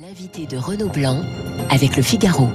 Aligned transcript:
L'invité 0.00 0.46
de 0.46 0.56
Renaud 0.56 0.90
Blanc 0.90 1.22
avec 1.70 1.96
le 1.96 2.04
Figaro. 2.04 2.48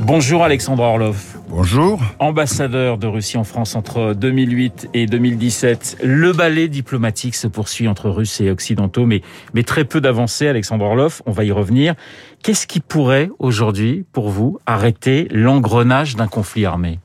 Bonjour 0.00 0.42
Alexandre 0.42 0.82
Orlov. 0.82 1.38
Bonjour. 1.48 2.00
Ambassadeur 2.18 2.98
de 2.98 3.06
Russie 3.06 3.36
en 3.36 3.44
France 3.44 3.76
entre 3.76 4.14
2008 4.14 4.88
et 4.94 5.06
2017. 5.06 5.98
Le 6.02 6.32
ballet 6.32 6.66
diplomatique 6.66 7.36
se 7.36 7.46
poursuit 7.46 7.86
entre 7.86 8.10
Russes 8.10 8.40
et 8.40 8.50
Occidentaux, 8.50 9.06
mais, 9.06 9.22
mais 9.54 9.62
très 9.62 9.84
peu 9.84 10.00
d'avancées, 10.00 10.48
Alexandre 10.48 10.86
Orlov. 10.86 11.22
On 11.24 11.30
va 11.30 11.44
y 11.44 11.52
revenir. 11.52 11.94
Qu'est-ce 12.42 12.66
qui 12.66 12.80
pourrait 12.80 13.30
aujourd'hui, 13.38 14.04
pour 14.10 14.28
vous, 14.28 14.58
arrêter 14.66 15.28
l'engrenage 15.30 16.16
d'un 16.16 16.26
conflit 16.26 16.66
armé? 16.66 16.98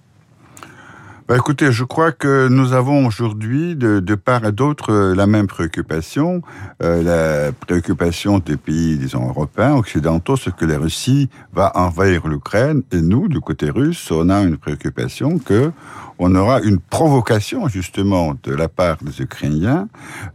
Bah 1.26 1.38
écoutez, 1.38 1.72
je 1.72 1.86
crois 1.86 2.12
que 2.12 2.50
nous 2.50 2.74
avons 2.74 3.06
aujourd'hui, 3.06 3.78
de, 3.78 4.16
part 4.16 4.46
et 4.46 4.52
d'autre, 4.52 4.92
euh, 4.92 5.16
la 5.16 5.26
même 5.26 5.48
préoccupation. 5.48 6.42
Euh, 6.82 7.02
la 7.02 7.54
préoccupation 7.54 8.40
des 8.40 8.58
pays, 8.58 8.98
disons, 8.98 9.30
européens, 9.30 9.76
occidentaux, 9.76 10.36
c'est 10.36 10.54
que 10.54 10.66
la 10.66 10.78
Russie 10.78 11.30
va 11.54 11.72
envahir 11.76 12.28
l'Ukraine. 12.28 12.84
Et 12.92 13.02
nous, 13.02 13.30
du 13.30 13.40
côté 13.40 13.70
russe, 13.70 14.12
on 14.12 14.30
a 14.30 14.42
une 14.42 14.58
préoccupation 14.58 15.40
que 15.40 15.72
on 16.20 16.36
aura 16.36 16.60
une 16.60 16.80
provocation, 16.80 17.70
justement, 17.70 18.36
de 18.44 18.54
la 18.54 18.68
part 18.68 18.98
des 19.02 19.22
Ukrainiens 19.22 19.88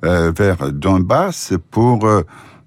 euh, 0.05 0.33
vers 0.35 0.73
Donbass 0.73 1.53
pour... 1.71 2.09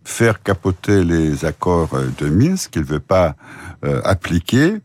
Faire 0.03 0.41
capoter 0.41 1.03
les 1.03 1.45
accords 1.45 1.95
de 2.17 2.27
Minsk 2.27 2.71
qu'il 2.71 2.81
ne 2.81 2.87
veut 2.87 2.99
pas 2.99 3.35
appliquer. 4.03 4.81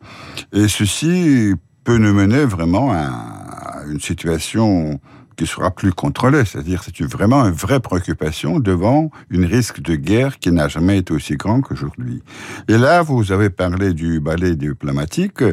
Et 0.52 0.68
ceci 0.68 1.54
peut 1.86 1.98
nous 1.98 2.12
mener 2.12 2.44
vraiment 2.44 2.90
à 2.90 3.84
une 3.88 4.00
situation 4.00 4.98
qui 5.36 5.46
sera 5.46 5.70
plus 5.70 5.92
contrôlée. 5.92 6.44
C'est-à-dire 6.44 6.82
c'est 6.84 7.04
vraiment 7.04 7.44
une 7.44 7.52
vraie 7.52 7.80
préoccupation 7.80 8.58
devant 8.58 9.10
une 9.30 9.44
risque 9.44 9.80
de 9.80 9.94
guerre 9.94 10.38
qui 10.38 10.50
n'a 10.50 10.68
jamais 10.68 10.98
été 10.98 11.12
aussi 11.12 11.36
grand 11.36 11.60
qu'aujourd'hui. 11.60 12.22
Et 12.68 12.78
là, 12.78 13.02
vous 13.02 13.32
avez 13.32 13.50
parlé 13.50 13.92
du 13.92 14.20
ballet 14.20 14.56
diplomatique. 14.56 15.44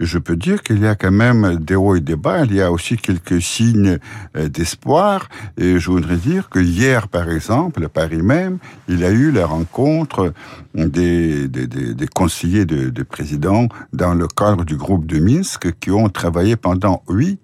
Je 0.00 0.18
peux 0.18 0.36
dire 0.36 0.62
qu'il 0.62 0.80
y 0.80 0.86
a 0.86 0.94
quand 0.94 1.10
même 1.10 1.56
des 1.56 1.74
hauts 1.74 1.96
et 1.96 2.00
des 2.00 2.16
bas. 2.16 2.44
Il 2.44 2.54
y 2.54 2.60
a 2.60 2.70
aussi 2.70 2.96
quelques 2.96 3.42
signes 3.42 3.98
euh, 4.36 4.48
d'espoir. 4.48 5.28
Et 5.56 5.78
je 5.78 5.90
voudrais 5.90 6.16
dire 6.16 6.48
que 6.48 6.58
hier, 6.58 7.08
par 7.08 7.30
exemple, 7.30 7.84
à 7.84 7.88
Paris 7.88 8.22
même, 8.22 8.58
il 8.88 9.00
y 9.00 9.04
a 9.04 9.10
eu 9.10 9.30
la 9.30 9.46
rencontre 9.46 10.32
des, 10.74 11.48
des, 11.48 11.66
des, 11.66 11.94
des 11.94 12.06
conseillers 12.06 12.64
de, 12.64 12.90
de 12.90 13.02
président 13.02 13.68
dans 13.92 14.14
le 14.14 14.26
cadre 14.28 14.64
du 14.64 14.76
groupe 14.76 15.06
de 15.06 15.18
Minsk 15.18 15.78
qui 15.80 15.90
ont 15.90 16.08
travaillé 16.08 16.56
pendant 16.56 17.02
huit 17.08 17.40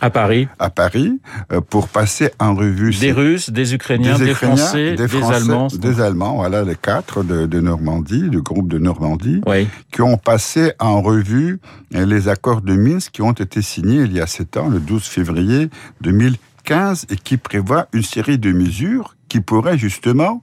à 0.00 0.10
Paris. 0.10 0.48
À 0.58 0.70
Paris 0.70 1.20
euh, 1.52 1.60
pour 1.60 1.88
passer 1.88 2.30
en 2.38 2.54
revue 2.54 2.90
des 2.90 3.12
Russes, 3.12 3.50
des 3.50 3.74
Ukrainiens, 3.74 4.18
des, 4.18 4.34
Français, 4.34 4.94
des, 4.94 5.08
Français, 5.08 5.28
des, 5.28 5.34
Allemands, 5.34 5.66
des 5.66 6.00
Allemands, 6.00 6.36
voilà 6.36 6.64
les 6.64 6.76
quatre 6.76 7.22
de, 7.22 7.46
de 7.46 7.60
Normandie, 7.60 8.28
du 8.28 8.42
groupe 8.42 8.68
de 8.68 8.78
Normandie, 8.78 9.40
oui. 9.46 9.68
qui 9.92 10.02
ont 10.02 10.16
passé 10.16 10.72
en 10.78 11.00
revue 11.02 11.60
les 11.90 12.28
accords 12.28 12.62
de 12.62 12.74
Minsk 12.74 13.12
qui 13.12 13.22
ont 13.22 13.32
été 13.32 13.62
signés 13.62 14.02
il 14.02 14.12
y 14.12 14.20
a 14.20 14.26
sept 14.26 14.56
ans, 14.56 14.68
le 14.68 14.78
12 14.78 15.04
février 15.04 15.70
2015, 16.02 17.06
et 17.10 17.16
qui 17.16 17.36
prévoient 17.36 17.88
une 17.92 18.02
série 18.02 18.38
de 18.38 18.52
mesures 18.52 19.16
qui 19.28 19.40
pourraient 19.40 19.78
justement 19.78 20.42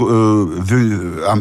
euh, 0.00 0.46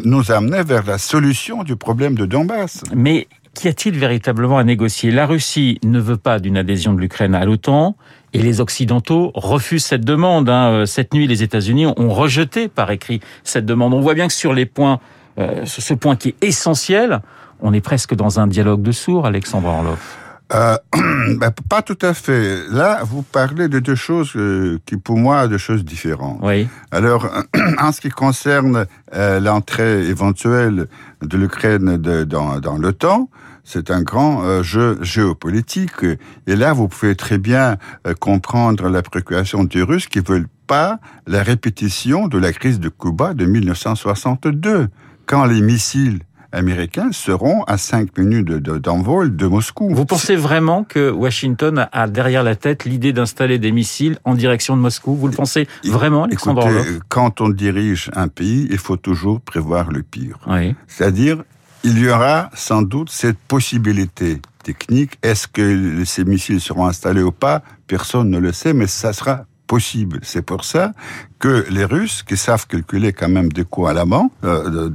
nous 0.03 0.31
amener 0.31 0.63
vers 0.63 0.85
la 0.85 0.97
solution 0.97 1.63
du 1.63 1.75
problème 1.75 2.15
de 2.15 2.25
Donbass. 2.25 2.83
Mais 2.93 3.27
qu'y 3.53 3.67
a-t-il 3.67 3.97
véritablement 3.97 4.57
à 4.57 4.63
négocier? 4.63 5.11
La 5.11 5.25
Russie 5.25 5.79
ne 5.83 5.99
veut 5.99 6.17
pas 6.17 6.39
d'une 6.39 6.57
adhésion 6.57 6.93
de 6.93 6.99
l'Ukraine 6.99 7.35
à 7.35 7.45
l'OTAN. 7.45 7.95
Et 8.33 8.41
les 8.41 8.61
Occidentaux 8.61 9.31
refusent 9.35 9.83
cette 9.83 10.05
demande. 10.05 10.49
Hein. 10.49 10.85
Cette 10.85 11.13
nuit, 11.13 11.27
les 11.27 11.43
États-Unis 11.43 11.85
ont 11.85 12.09
rejeté 12.09 12.69
par 12.69 12.89
écrit 12.91 13.19
cette 13.43 13.65
demande. 13.65 13.93
On 13.93 13.99
voit 13.99 14.13
bien 14.13 14.27
que 14.27 14.33
sur 14.33 14.53
les 14.53 14.65
points, 14.65 14.99
euh, 15.37 15.65
ce 15.65 15.93
point 15.93 16.15
qui 16.15 16.29
est 16.29 16.35
essentiel, 16.41 17.21
on 17.61 17.73
est 17.73 17.81
presque 17.81 18.15
dans 18.15 18.39
un 18.39 18.47
dialogue 18.47 18.81
de 18.81 18.91
sourds, 18.91 19.25
Alexandre 19.25 19.67
Orloff. 19.67 20.17
Euh, 20.53 20.77
ben, 21.37 21.51
pas 21.69 21.81
tout 21.81 21.97
à 22.01 22.13
fait. 22.13 22.67
Là, 22.69 23.01
vous 23.03 23.21
parlez 23.21 23.67
de 23.67 23.79
deux 23.79 23.95
choses 23.95 24.33
euh, 24.35 24.79
qui, 24.85 24.97
pour 24.97 25.17
moi, 25.17 25.47
de 25.47 25.57
choses 25.57 25.85
différentes. 25.85 26.39
Oui. 26.41 26.67
Alors, 26.91 27.27
en 27.79 27.91
ce 27.91 28.01
qui 28.01 28.09
concerne 28.09 28.85
euh, 29.13 29.39
l'entrée 29.39 30.07
éventuelle 30.07 30.87
de 31.21 31.37
l'Ukraine 31.37 31.97
dans, 31.97 32.59
dans 32.59 32.77
l'OTAN, 32.77 33.29
c'est 33.63 33.91
un 33.91 34.01
grand 34.01 34.43
euh, 34.43 34.63
jeu 34.63 34.97
géopolitique. 35.01 36.03
Et 36.47 36.55
là, 36.55 36.73
vous 36.73 36.87
pouvez 36.87 37.15
très 37.15 37.37
bien 37.37 37.77
euh, 38.07 38.13
comprendre 38.13 38.89
la 38.89 39.01
préoccupation 39.01 39.63
des 39.63 39.81
Russes 39.81 40.07
qui 40.07 40.19
veulent 40.19 40.47
pas 40.67 40.99
la 41.27 41.43
répétition 41.43 42.27
de 42.27 42.37
la 42.37 42.53
crise 42.53 42.79
de 42.79 42.89
Cuba 42.89 43.33
de 43.33 43.45
1962, 43.45 44.87
quand 45.25 45.45
les 45.45 45.61
missiles 45.61 46.19
américains 46.51 47.11
seront 47.11 47.63
à 47.63 47.77
cinq 47.77 48.17
minutes 48.17 48.47
d'envol 48.47 49.31
de, 49.31 49.45
de, 49.45 49.47
Moscou. 49.47 49.89
Vous 49.93 50.05
pensez 50.05 50.35
vraiment 50.35 50.83
que 50.83 51.09
Washington 51.09 51.87
a 51.91 52.07
derrière 52.07 52.43
la 52.43 52.55
tête 52.55 52.85
l'idée 52.85 53.13
d'installer 53.13 53.59
des 53.59 53.71
missiles 53.71 54.17
en 54.25 54.35
direction 54.35 54.75
de 54.75 54.81
Moscou? 54.81 55.15
Vous 55.15 55.27
le 55.27 55.33
pensez 55.33 55.67
vraiment, 55.85 56.25
Alexandre 56.25 56.67
Écoutez, 56.67 56.99
Quand 57.09 57.41
on 57.41 57.49
dirige 57.49 58.11
un 58.15 58.27
pays, 58.27 58.67
il 58.69 58.77
faut 58.77 58.97
toujours 58.97 59.41
prévoir 59.41 59.91
le 59.91 60.03
pire. 60.03 60.39
Oui. 60.47 60.75
C'est-à-dire, 60.87 61.43
il 61.83 61.99
y 61.99 62.09
aura 62.09 62.49
sans 62.53 62.81
doute 62.81 63.09
cette 63.09 63.37
possibilité 63.37 64.41
technique. 64.63 65.17
Est-ce 65.23 65.47
que 65.47 66.03
ces 66.05 66.23
missiles 66.23 66.61
seront 66.61 66.85
installés 66.85 67.23
ou 67.23 67.31
pas 67.31 67.61
Personne 67.87 68.29
ne 68.29 68.37
le 68.37 68.51
sait, 68.51 68.73
mais 68.73 68.87
ça 68.87 69.13
sera 69.13 69.45
possible. 69.67 70.19
C'est 70.21 70.41
pour 70.41 70.63
ça 70.65 70.91
que 71.39 71.65
les 71.69 71.85
Russes, 71.85 72.23
qui 72.23 72.37
savent 72.37 72.67
calculer 72.67 73.13
quand 73.13 73.29
même 73.29 73.51
des 73.51 73.63
coups 73.63 73.89
à 73.89 73.93
la 73.93 74.05
main, 74.05 74.29
euh, 74.43 74.89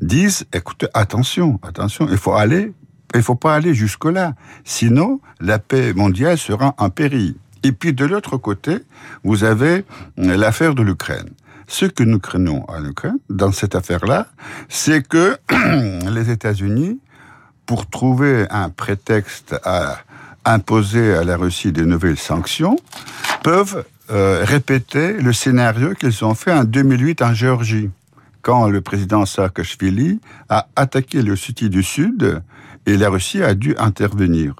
disent, 0.00 0.46
écoutez, 0.52 0.86
attention, 0.94 1.60
attention, 1.62 2.08
il 2.10 2.16
faut 2.16 2.32
aller, 2.32 2.72
il 3.14 3.22
faut 3.22 3.34
pas 3.34 3.54
aller 3.54 3.74
jusque-là. 3.74 4.34
Sinon, 4.64 5.20
la 5.40 5.58
paix 5.58 5.92
mondiale 5.92 6.38
sera 6.38 6.74
en 6.78 6.90
péril. 6.90 7.36
Et 7.62 7.72
puis 7.72 7.92
de 7.92 8.04
l'autre 8.04 8.36
côté, 8.36 8.78
vous 9.22 9.44
avez 9.44 9.84
l'affaire 10.16 10.74
de 10.74 10.82
l'Ukraine. 10.82 11.30
Ce 11.66 11.86
que 11.86 12.02
nous 12.02 12.18
craignons 12.18 12.64
à 12.66 12.80
l'Ukraine, 12.80 13.18
dans 13.30 13.52
cette 13.52 13.74
affaire-là, 13.74 14.26
c'est 14.68 15.06
que 15.06 15.36
les 16.10 16.30
États-Unis, 16.30 16.98
pour 17.66 17.88
trouver 17.88 18.46
un 18.50 18.70
prétexte 18.70 19.56
à 19.64 19.98
imposer 20.44 21.14
à 21.14 21.24
la 21.24 21.36
Russie 21.36 21.72
des 21.72 21.84
nouvelles 21.84 22.18
sanctions, 22.18 22.76
peuvent 23.42 23.84
euh, 24.10 24.44
répéter 24.44 25.14
le 25.14 25.32
scénario 25.32 25.94
qu'ils 25.94 26.24
ont 26.24 26.34
fait 26.34 26.52
en 26.52 26.64
2008 26.64 27.22
en 27.22 27.32
Géorgie, 27.32 27.90
quand 28.42 28.68
le 28.68 28.82
président 28.82 29.24
Saakashvili 29.24 30.20
a 30.50 30.66
attaqué 30.76 31.22
le 31.22 31.36
Sud 31.36 31.64
du 31.70 31.82
Sud 31.82 32.42
et 32.84 32.96
la 32.98 33.08
Russie 33.08 33.42
a 33.42 33.54
dû 33.54 33.74
intervenir. 33.78 34.54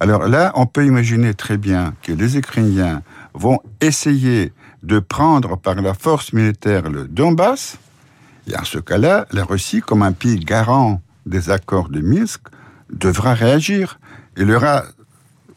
Alors 0.00 0.26
là, 0.26 0.52
on 0.54 0.66
peut 0.66 0.84
imaginer 0.84 1.34
très 1.34 1.56
bien 1.56 1.94
que 2.02 2.12
les 2.12 2.36
Ukrainiens 2.36 3.02
vont 3.34 3.60
essayer 3.80 4.52
de 4.82 4.98
prendre 4.98 5.56
par 5.56 5.74
la 5.76 5.94
force 5.94 6.32
militaire 6.32 6.88
le 6.90 7.06
Donbass, 7.06 7.78
et 8.46 8.56
en 8.56 8.64
ce 8.64 8.78
cas-là, 8.78 9.26
la 9.32 9.44
Russie, 9.44 9.80
comme 9.80 10.02
un 10.02 10.12
pays 10.12 10.38
garant 10.38 11.02
des 11.26 11.50
accords 11.50 11.90
de 11.90 12.00
Minsk, 12.00 12.40
devra 12.90 13.34
réagir. 13.34 13.98
Il 14.36 14.48
y 14.48 14.54
aura 14.54 14.84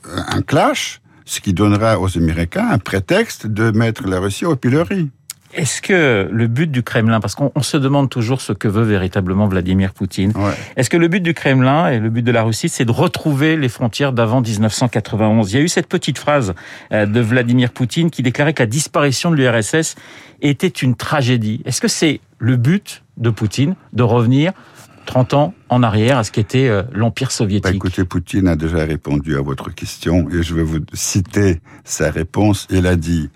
un 0.03 0.41
clash 0.41 1.01
ce 1.25 1.39
qui 1.39 1.53
donnera 1.53 1.99
aux 1.99 2.17
Américains 2.17 2.67
un 2.69 2.77
prétexte 2.77 3.47
de 3.47 3.71
mettre 3.71 4.05
la 4.07 4.19
Russie 4.19 4.45
au 4.45 4.57
pilori. 4.57 5.09
Est-ce 5.53 5.81
que 5.81 6.29
le 6.31 6.47
but 6.47 6.71
du 6.71 6.83
Kremlin, 6.83 7.19
parce 7.19 7.35
qu'on 7.35 7.61
se 7.61 7.77
demande 7.77 8.09
toujours 8.09 8.41
ce 8.41 8.53
que 8.53 8.67
veut 8.67 8.83
véritablement 8.83 9.47
Vladimir 9.47 9.93
Poutine, 9.93 10.31
ouais. 10.35 10.53
est-ce 10.75 10.89
que 10.89 10.97
le 10.97 11.07
but 11.07 11.21
du 11.21 11.33
Kremlin 11.33 11.89
et 11.89 11.99
le 11.99 12.09
but 12.09 12.21
de 12.21 12.31
la 12.31 12.43
Russie, 12.43 12.69
c'est 12.69 12.85
de 12.85 12.91
retrouver 12.91 13.57
les 13.57 13.69
frontières 13.69 14.13
d'avant 14.13 14.41
1991 14.41 15.51
Il 15.51 15.55
y 15.55 15.59
a 15.59 15.63
eu 15.63 15.67
cette 15.67 15.87
petite 15.87 16.17
phrase 16.17 16.53
euh, 16.91 17.05
de 17.05 17.19
Vladimir 17.19 17.71
Poutine 17.71 18.09
qui 18.09 18.23
déclarait 18.23 18.53
que 18.53 18.63
la 18.63 18.67
disparition 18.67 19.31
de 19.31 19.35
l'URSS 19.35 19.95
était 20.41 20.67
une 20.67 20.95
tragédie. 20.95 21.61
Est-ce 21.65 21.81
que 21.81 21.87
c'est 21.87 22.21
le 22.39 22.55
but 22.55 23.03
de 23.17 23.29
Poutine 23.29 23.75
de 23.93 24.03
revenir 24.03 24.53
30 25.05 25.33
ans 25.33 25.53
en 25.69 25.83
arrière 25.83 26.17
à 26.17 26.23
ce 26.23 26.31
qu'était 26.31 26.67
euh, 26.67 26.83
l'Empire 26.93 27.31
soviétique? 27.31 27.63
Bah 27.63 27.75
Écoutez, 27.75 28.05
Poutine 28.05 28.47
a 28.47 28.55
déjà 28.55 28.85
répondu 28.85 29.35
à 29.37 29.41
votre 29.41 29.73
question 29.73 30.27
et 30.29 30.43
je 30.43 30.55
vais 30.55 30.63
vous 30.63 30.79
citer 30.93 31.61
sa 31.83 32.11
réponse. 32.11 32.67
Il 32.69 32.87
a 32.87 32.95
dit 32.95 33.29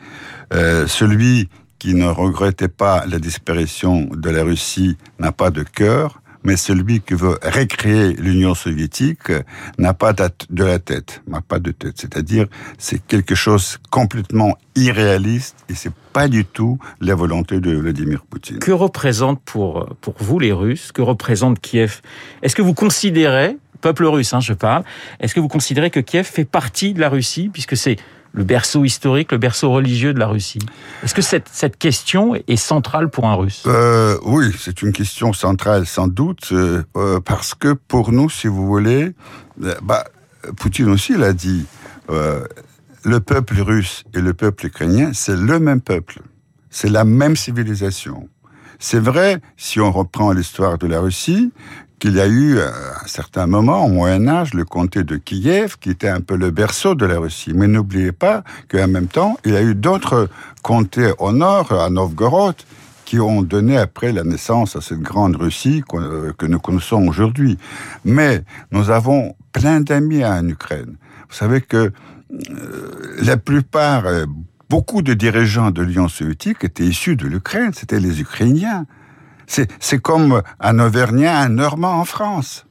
euh, 0.54 0.88
Celui 0.88 1.50
qui 1.86 1.94
ne 1.94 2.08
regrettait 2.08 2.68
pas 2.68 3.06
la 3.06 3.20
disparition 3.20 4.10
de 4.12 4.32
la 4.32 4.44
Russie 4.44 4.98
n'a 5.20 5.32
pas 5.32 5.52
de 5.52 5.62
cœur, 5.62 6.20
mais 6.44 6.58
celui 6.58 7.00
qui 7.00 7.14
veut 7.14 7.38
récréer 7.44 8.14
l'Union 8.14 8.56
soviétique 8.56 9.32
n'a 9.78 9.94
pas 9.94 10.12
de 10.12 10.64
la 10.64 10.80
tête, 10.80 11.22
n'a 11.28 11.42
pas 11.42 11.60
de 11.60 11.70
tête. 11.70 11.94
C'est-à-dire, 11.98 12.48
c'est 12.80 13.06
quelque 13.06 13.36
chose 13.36 13.78
complètement 13.92 14.58
irréaliste 14.76 15.58
et 15.70 15.76
c'est 15.76 15.94
pas 16.12 16.28
du 16.28 16.44
tout 16.44 16.80
la 17.02 17.14
volonté 17.14 17.60
de 17.60 17.76
Vladimir 17.76 18.26
Poutine. 18.28 18.58
Que 18.58 18.72
représente 18.72 19.40
pour, 19.44 19.88
pour 20.02 20.16
vous 20.18 20.40
les 20.40 20.54
Russes, 20.54 20.92
que 20.92 21.04
représente 21.04 21.60
Kiev? 21.60 22.02
Est-ce 22.42 22.56
que 22.56 22.64
vous 22.64 22.74
considérez, 22.74 23.58
peuple 23.82 24.06
russe, 24.06 24.34
hein, 24.34 24.40
je 24.40 24.54
parle, 24.54 24.84
est-ce 25.20 25.36
que 25.36 25.40
vous 25.40 25.50
considérez 25.50 25.92
que 25.92 26.00
Kiev 26.00 26.26
fait 26.26 26.46
partie 26.46 26.96
de 26.96 27.00
la 27.00 27.10
Russie, 27.10 27.52
puisque 27.54 27.78
c'est 27.78 27.98
le 28.36 28.44
berceau 28.44 28.84
historique, 28.84 29.32
le 29.32 29.38
berceau 29.38 29.72
religieux 29.72 30.14
de 30.14 30.20
la 30.20 30.28
Russie. 30.28 30.60
Est-ce 31.04 31.16
que 31.16 31.22
cette, 31.22 31.48
cette 31.52 31.78
question 31.78 32.36
est 32.36 32.58
centrale 32.58 33.10
pour 33.10 33.26
un 33.28 33.36
Russe? 33.36 33.64
Euh, 33.66 34.18
Oui, 34.24 34.52
c'est 34.60 34.82
une 34.82 34.92
question 34.92 35.32
centrale 35.32 35.86
sans 35.86 36.08
doute, 36.08 36.50
euh, 36.52 36.84
euh, 36.98 37.20
parce 37.22 37.56
que 37.56 37.74
pour 37.74 38.12
nous, 38.12 38.30
si 38.30 38.48
vous 38.48 38.68
voulez, 38.68 39.14
bah, 39.82 40.04
Poutine 40.58 40.90
aussi 40.90 41.16
l'a 41.18 41.32
dit, 41.32 41.66
le 42.10 43.20
peuple 43.20 43.62
russe 43.62 44.04
et 44.14 44.20
le 44.20 44.34
peuple 44.34 44.68
ukrainien, 44.68 45.12
c'est 45.14 45.36
le 45.36 45.60
même 45.60 45.82
peuple, 45.82 46.20
c'est 46.70 46.90
la 46.90 47.06
même 47.06 47.36
civilisation. 47.36 48.28
C'est 48.80 49.00
vrai, 49.00 49.40
si 49.56 49.80
on 49.80 49.92
reprend 49.92 50.34
l'histoire 50.34 50.78
de 50.78 50.88
la 50.88 51.00
Russie, 51.00 51.54
qu'il 52.00 52.16
y 52.16 52.22
a 52.22 52.28
eu 52.28 52.60
à 52.60 52.70
un 53.04 53.08
certain 53.08 53.48
moment, 53.48 53.86
au 53.86 53.90
Moyen 53.90 54.28
Âge, 54.28 54.54
le 54.54 54.66
comté 54.66 55.04
de 55.04 55.18
Kiev, 55.18 55.78
qui 55.80 55.90
était 55.90 56.10
un 56.10 56.22
peu 56.22 56.36
le 56.36 56.52
berceau 56.52 56.96
de 56.96 57.06
la 57.06 57.20
Russie. 57.20 57.54
Mais 57.54 57.68
n'oubliez 57.68 58.12
pas 58.12 58.44
qu'en 58.70 58.88
même 58.88 59.08
temps, 59.08 59.38
il 59.46 59.54
y 59.54 59.58
a 59.58 59.62
eu 59.62 59.76
d'autres 59.76 60.30
comtés 60.62 61.12
au 61.20 61.32
nord, 61.32 61.72
à 61.72 61.90
Novgorod, 61.90 62.56
qui 63.06 63.20
ont 63.20 63.44
donné 63.44 63.78
après 63.78 64.12
la 64.12 64.24
naissance 64.24 64.76
à 64.76 64.82
cette 64.82 65.00
grande 65.00 65.36
Russie 65.36 65.84
que 66.38 66.46
nous 66.46 66.60
connaissons 66.60 67.08
aujourd'hui. 67.08 67.58
Mais 68.04 68.44
nous 68.72 68.90
avons 68.90 69.36
plein 69.54 69.80
d'amis 69.80 70.26
en 70.26 70.48
Ukraine. 70.48 70.98
Vous 71.30 71.36
savez 71.36 71.62
que 71.62 71.92
euh, 72.32 73.16
la 73.22 73.38
plupart, 73.38 74.06
euh, 74.06 74.26
beaucoup 74.70 75.02
de 75.02 75.14
dirigeants 75.14 75.72
de 75.72 75.82
l'Union 75.82 76.08
soviétique 76.08 76.64
étaient 76.64 76.84
issus 76.84 77.16
de 77.16 77.28
l'Ukraine, 77.28 77.72
c'était 77.74 78.00
les 78.00 78.20
Ukrainiens. 78.20 78.86
C'est 79.48 80.00
comme 80.00 80.42
un 80.60 80.80
Auvergnat, 80.80 81.40
un 81.40 81.50
Normand 81.50 82.00
en 82.00 82.06
France. 82.06 82.66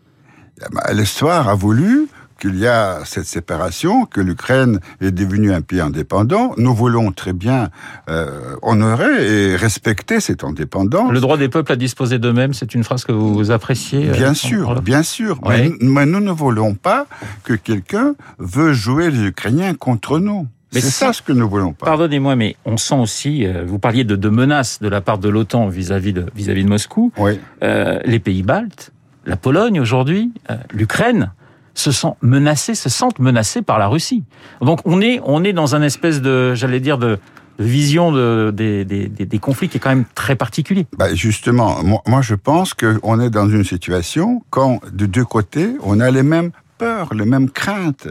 L'histoire 0.93 1.49
a 1.49 1.55
voulu 1.55 2.09
qu'il 2.41 2.59
y 2.59 2.67
a 2.67 3.01
cette 3.05 3.27
séparation, 3.27 4.07
que 4.07 4.21
l'Ukraine 4.21 4.81
est 5.01 5.13
devenue 5.13 5.53
un 5.53 5.61
pays 5.61 5.81
indépendant. 5.81 6.53
Nous 6.59 6.75
voulons 6.75 7.13
très 7.13 7.33
bien 7.33 7.71
euh, 8.09 8.57
honorer 8.63 9.53
et 9.53 9.57
respecter 9.57 10.21
cette 10.21 10.45
indépendance. 10.45 11.11
Le 11.11 11.21
droit 11.21 11.37
des 11.37 11.49
peuples 11.49 11.73
à 11.73 11.77
disposer 11.77 12.19
d'eux-mêmes, 12.19 12.53
c'est 12.53 12.75
une 12.75 12.85
phrase 12.85 13.05
que 13.05 13.13
vous 13.13 13.51
appréciez 13.51 14.11
Bien 14.11 14.33
euh, 14.33 14.35
sûr, 14.35 14.83
bien 14.83 15.03
sûr. 15.03 15.39
Oui. 15.43 15.55
Mais, 15.57 15.73
mais, 15.81 16.07
nous 16.07 16.21
ne 16.21 16.33
voulons 16.33 16.75
pas 16.75 17.07
que 17.45 17.55
quelqu'un 17.55 18.15
veut 18.39 18.73
jouer 18.73 19.11
les 19.11 19.29
Ukrainiens 19.29 19.75
contre 19.75 20.19
nous. 20.19 20.47
C'est 20.81 20.91
ça 20.91 21.13
ce 21.13 21.23
que 21.23 21.33
nous 21.33 21.49
voulons 21.49 21.73
pas. 21.73 21.87
Pardonnez-moi, 21.87 22.37
mais 22.37 22.57
on 22.65 22.77
sent 22.77 22.97
aussi, 22.97 23.47
euh, 23.47 23.65
vous 23.67 23.79
parliez 23.79 24.05
de, 24.05 24.17
de 24.17 24.29
menaces 24.29 24.81
de 24.81 24.89
la 24.89 25.01
part 25.01 25.19
de 25.19 25.29
l'OTAN 25.29 25.69
vis-à-vis 25.69 26.13
de, 26.13 26.27
vis-à-vis 26.35 26.65
de 26.65 26.69
Moscou. 26.69 27.13
Oui. 27.17 27.39
Euh, 27.63 28.01
les 28.05 28.19
pays 28.19 28.43
baltes, 28.43 28.93
la 29.27 29.37
Pologne 29.37 29.81
aujourd'hui, 29.81 30.33
euh, 30.51 30.57
l'Ukraine 30.73 31.33
se 31.75 31.91
sentent 31.91 32.19
menacés, 32.23 32.75
se 32.75 32.89
sentent 32.89 33.19
menacés 33.19 33.63
par 33.63 33.79
la 33.79 33.89
Russie. 33.89 34.23
Donc 34.61 34.81
on 34.85 35.01
est, 35.01 35.21
on 35.25 35.45
est 35.45 35.53
dans 35.53 35.75
un 35.75 35.83
espèce 35.83 36.21
de, 36.23 36.55
j'allais 36.55 36.81
dire, 36.81 36.99
de, 36.99 37.19
de 37.59 37.65
vision 37.65 38.13
de, 38.13 38.53
des, 38.55 38.85
des, 38.85 39.09
des, 39.09 39.39
conflits 39.39 39.69
qui 39.69 39.79
est 39.79 39.81
quand 39.81 39.91
même 39.91 40.05
très 40.15 40.37
particulier. 40.37 40.87
Bah 40.97 41.15
justement, 41.15 41.83
moi, 41.83 42.01
moi 42.07 42.23
je 42.23 42.35
pense 42.35 42.75
qu'on 42.75 43.21
est 43.21 43.31
dans 43.31 43.49
une 43.49 43.65
situation 43.65 44.43
quand 44.51 44.81
de 44.93 45.07
deux 45.07 45.25
côtés 45.25 45.71
on 45.83 46.01
a 46.01 46.11
les 46.11 46.23
mêmes 46.23 46.51
peurs, 46.79 47.15
les 47.15 47.25
mêmes 47.25 47.51
craintes. 47.51 48.09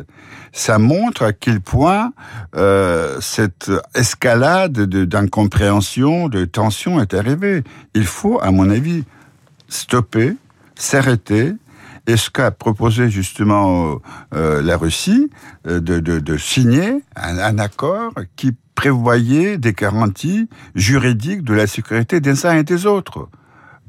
Ça 0.52 0.78
montre 0.78 1.24
à 1.24 1.34
quel 1.34 1.62
point 1.62 2.14
euh, 2.56 3.20
cette 3.22 3.72
escalade 3.96 4.74
d'incompréhension, 4.74 6.30
de, 6.30 6.46
tension 6.46 7.02
est 7.02 7.14
arrivée. 7.14 7.64
Il 7.94 8.06
faut, 8.06 8.40
à 8.42 8.52
mon 8.52 8.70
avis, 8.70 9.04
stopper, 9.68 10.36
s'arrêter, 10.76 11.54
et 12.06 12.18
ce 12.18 12.30
qu'a 12.30 12.52
proposé 12.52 13.10
justement 13.10 14.00
euh, 14.34 14.62
la 14.62 14.78
Russie, 14.78 15.30
euh, 15.68 15.80
de, 15.80 16.00
de, 16.00 16.20
de, 16.20 16.38
signer 16.38 17.02
un, 17.16 17.38
un, 17.38 17.58
accord 17.60 18.14
qui 18.36 18.52
prévoyait 18.76 19.58
des 19.58 19.74
garanties 19.74 20.50
juridiques 20.76 21.44
de 21.44 21.54
la 21.54 21.68
sécurité 21.68 22.20
des 22.20 22.46
uns 22.46 22.58
et 22.58 22.64
des 22.64 22.86
autres. 22.86 23.30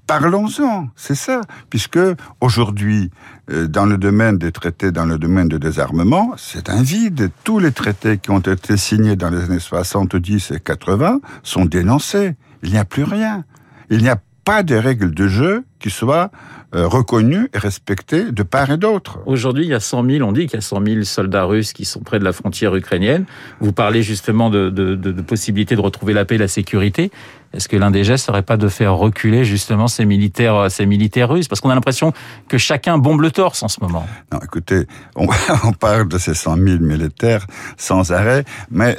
Parlons-en, 0.07 0.89
c'est 0.97 1.15
ça, 1.15 1.41
puisque 1.71 1.99
aujourd'hui, 2.43 3.11
euh, 3.51 3.67
dans 3.67 3.87
le 3.87 3.97
domaine 3.97 4.37
des 4.37 4.53
traités, 4.53 4.93
dans 4.93 5.07
le 5.07 5.17
domaine 5.17 5.49
de 5.49 5.57
désarmement, 5.57 6.35
c'est 6.37 6.69
un 6.69 6.83
vide. 6.83 7.31
Tous 7.43 7.59
les 7.59 7.73
traités 7.73 8.19
qui 8.19 8.31
ont 8.31 8.41
été 8.41 8.77
signés 8.77 9.17
dans 9.17 9.31
les 9.31 9.45
années 9.45 9.59
70 9.59 10.51
et 10.51 10.61
80 10.61 11.21
sont 11.43 11.65
dénoncés. 11.65 12.35
Il 12.63 12.71
n'y 12.71 12.79
a 12.79 12.85
plus 12.85 13.05
rien. 13.05 13.45
Il 13.89 14.03
n'y 14.03 14.11
a 14.11 14.19
pas 14.45 14.63
de 14.63 14.75
règles 14.75 15.15
de 15.15 15.27
jeu 15.27 15.65
qui 15.79 15.89
soient 15.89 16.31
euh, 16.75 16.87
reconnues 16.87 17.49
et 17.55 17.59
respectées 17.59 18.31
de 18.31 18.43
part 18.43 18.71
et 18.71 18.77
d'autre. 18.77 19.21
Aujourd'hui, 19.27 19.65
il 19.65 19.71
y 19.71 19.75
a 19.75 19.81
100 19.81 20.05
000, 20.05 20.29
on 20.29 20.33
dit 20.33 20.47
qu'il 20.47 20.55
y 20.55 20.59
a 20.59 20.61
100 20.61 20.85
000 20.85 21.03
soldats 21.05 21.45
russes 21.45 21.73
qui 21.73 21.85
sont 21.85 22.01
près 22.01 22.19
de 22.19 22.25
la 22.25 22.33
frontière 22.33 22.75
ukrainienne. 22.75 23.25
Vous 23.61 23.73
parlez 23.73 24.03
justement 24.03 24.51
de, 24.51 24.71
de, 24.71 24.97
de, 24.97 25.13
de 25.13 25.23
possibilité 25.23 25.77
de 25.77 25.81
retrouver 25.81 26.13
la 26.13 26.25
paix 26.25 26.35
et 26.35 26.39
la 26.39 26.49
sécurité. 26.49 27.11
Est-ce 27.55 27.69
que 27.69 27.77
l'un 27.77 27.93
des 27.93 28.03
gestes 28.03 28.27
serait 28.27 28.43
pas 28.43 28.57
de 28.57 28.69
faire 28.69 28.97
reculer 28.97 29.45
justement 29.45 29.87
ces 29.87 30.05
militaires, 30.05 30.71
ces 30.71 30.87
militaires 30.87 31.29
russes? 31.29 31.47
Parce 31.47 31.61
qu'on 31.61 31.71
a 31.71 31.75
l'impression 31.75 32.13
que 32.49 32.59
chacun 32.59 32.99
bombe 32.99 33.21
le 33.21 33.31
torse 33.31 33.63
en 33.63 33.69
ce 33.69 33.81
moment. 33.81 34.07
Non, 34.33 34.41
écoutez, 34.43 34.87
on, 35.15 35.27
parle 35.81 36.09
de 36.09 36.19
ces 36.19 36.35
100 36.35 36.57
000 36.57 36.79
militaires 36.81 37.47
sans 37.77 38.13
arrêt, 38.13 38.45
mais 38.71 38.99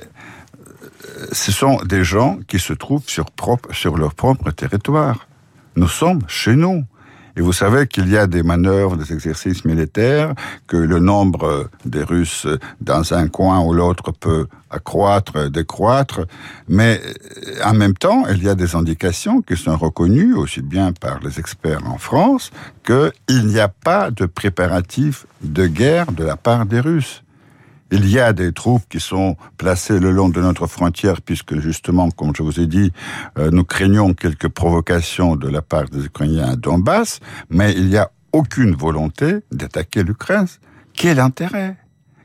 ce 1.31 1.51
sont 1.51 1.77
des 1.83 2.03
gens 2.03 2.39
qui 2.47 2.59
se 2.59 2.73
trouvent 2.73 3.07
sur, 3.07 3.25
propre, 3.25 3.73
sur 3.73 3.97
leur 3.97 4.13
propre 4.13 4.51
territoire. 4.51 5.27
Nous 5.75 5.89
sommes 5.89 6.21
chez 6.27 6.55
nous. 6.55 6.85
Et 7.37 7.41
vous 7.41 7.53
savez 7.53 7.87
qu'il 7.87 8.09
y 8.09 8.17
a 8.17 8.27
des 8.27 8.43
manœuvres, 8.43 8.95
des 8.95 9.11
exercices 9.11 9.65
militaires, 9.65 10.33
que 10.67 10.77
le 10.77 10.99
nombre 10.99 11.69
des 11.83 12.03
Russes 12.03 12.47
dans 12.79 13.13
un 13.13 13.27
coin 13.27 13.59
ou 13.59 13.73
l'autre 13.73 14.11
peut 14.11 14.47
accroître, 14.69 15.49
décroître, 15.49 16.21
mais 16.67 17.01
en 17.63 17.73
même 17.73 17.93
temps, 17.93 18.25
il 18.27 18.43
y 18.43 18.49
a 18.49 18.55
des 18.55 18.75
indications 18.75 19.41
qui 19.41 19.57
sont 19.57 19.77
reconnues 19.77 20.33
aussi 20.33 20.61
bien 20.61 20.93
par 20.93 21.19
les 21.19 21.39
experts 21.39 21.85
en 21.85 21.97
France 21.97 22.51
qu'il 22.85 23.47
n'y 23.47 23.59
a 23.59 23.67
pas 23.67 24.11
de 24.11 24.25
préparatifs 24.25 25.25
de 25.41 25.67
guerre 25.67 26.11
de 26.11 26.23
la 26.23 26.37
part 26.37 26.65
des 26.65 26.79
Russes. 26.79 27.24
Il 27.91 28.09
y 28.09 28.19
a 28.19 28.33
des 28.33 28.51
troupes 28.51 28.83
qui 28.89 28.99
sont 28.99 29.37
placées 29.57 29.99
le 29.99 30.11
long 30.11 30.29
de 30.29 30.41
notre 30.41 30.65
frontière, 30.65 31.21
puisque 31.21 31.59
justement, 31.59 32.09
comme 32.09 32.35
je 32.35 32.41
vous 32.41 32.59
ai 32.59 32.65
dit, 32.65 32.91
euh, 33.37 33.51
nous 33.51 33.63
craignons 33.63 34.13
quelques 34.13 34.47
provocations 34.47 35.35
de 35.35 35.47
la 35.47 35.61
part 35.61 35.85
des 35.89 36.05
Ukrainiens 36.05 36.49
à 36.49 36.55
Donbass, 36.55 37.19
mais 37.49 37.73
il 37.73 37.87
n'y 37.87 37.97
a 37.97 38.09
aucune 38.33 38.75
volonté 38.75 39.37
d'attaquer 39.51 40.03
l'Ukraine. 40.03 40.47
Quel 40.93 41.19
intérêt? 41.19 41.77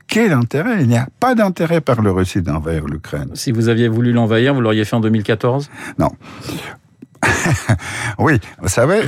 Quel 0.07 0.33
intérêt? 0.33 0.81
Il 0.81 0.87
n'y 0.87 0.97
a 0.97 1.07
pas 1.19 1.35
d'intérêt 1.35 1.79
par 1.79 2.01
le 2.01 2.11
Russie 2.11 2.41
d'envahir 2.41 2.85
l'Ukraine. 2.85 3.31
Si 3.35 3.51
vous 3.51 3.69
aviez 3.69 3.87
voulu 3.87 4.11
l'envahir, 4.11 4.53
vous 4.53 4.61
l'auriez 4.61 4.83
fait 4.83 4.95
en 4.95 4.99
2014 4.99 5.69
Non. 5.99 6.09
oui, 8.19 8.39
vous 8.61 8.67
savez, 8.67 9.01